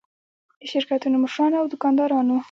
[0.59, 2.35] د شرکتونو مشرانو او دوکاندارانو.